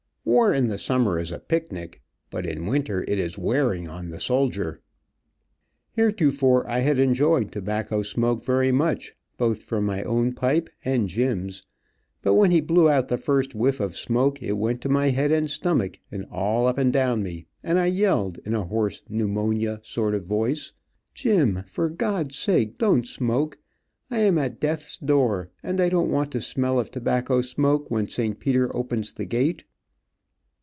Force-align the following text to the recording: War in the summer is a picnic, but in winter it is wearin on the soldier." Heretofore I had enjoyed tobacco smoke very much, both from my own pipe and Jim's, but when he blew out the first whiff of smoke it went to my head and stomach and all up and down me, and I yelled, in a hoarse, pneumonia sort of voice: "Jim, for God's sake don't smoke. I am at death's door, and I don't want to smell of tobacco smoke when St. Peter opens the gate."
War 0.23 0.53
in 0.53 0.67
the 0.67 0.77
summer 0.77 1.17
is 1.19 1.31
a 1.31 1.39
picnic, 1.39 1.99
but 2.29 2.45
in 2.45 2.67
winter 2.67 3.03
it 3.07 3.17
is 3.17 3.39
wearin 3.39 3.87
on 3.87 4.09
the 4.11 4.19
soldier." 4.19 4.79
Heretofore 5.93 6.65
I 6.69 6.79
had 6.79 6.99
enjoyed 6.99 7.51
tobacco 7.51 8.03
smoke 8.03 8.45
very 8.45 8.71
much, 8.71 9.13
both 9.37 9.63
from 9.63 9.83
my 9.83 10.03
own 10.03 10.33
pipe 10.33 10.69
and 10.85 11.09
Jim's, 11.09 11.63
but 12.21 12.35
when 12.35 12.51
he 12.51 12.61
blew 12.61 12.87
out 12.87 13.07
the 13.07 13.17
first 13.17 13.55
whiff 13.55 13.79
of 13.79 13.97
smoke 13.97 14.43
it 14.43 14.53
went 14.53 14.79
to 14.81 14.89
my 14.89 15.07
head 15.09 15.31
and 15.31 15.49
stomach 15.49 15.97
and 16.11 16.25
all 16.25 16.67
up 16.67 16.77
and 16.77 16.93
down 16.93 17.23
me, 17.23 17.47
and 17.63 17.79
I 17.79 17.87
yelled, 17.87 18.37
in 18.45 18.53
a 18.53 18.63
hoarse, 18.65 19.01
pneumonia 19.09 19.79
sort 19.83 20.13
of 20.13 20.23
voice: 20.23 20.71
"Jim, 21.15 21.63
for 21.65 21.89
God's 21.89 22.37
sake 22.37 22.77
don't 22.77 23.07
smoke. 23.07 23.57
I 24.11 24.19
am 24.19 24.37
at 24.37 24.59
death's 24.59 24.99
door, 24.99 25.49
and 25.63 25.81
I 25.81 25.89
don't 25.89 26.11
want 26.11 26.29
to 26.33 26.41
smell 26.41 26.79
of 26.79 26.91
tobacco 26.91 27.41
smoke 27.41 27.89
when 27.89 28.07
St. 28.07 28.39
Peter 28.39 28.73
opens 28.75 29.13
the 29.13 29.25
gate." 29.25 29.63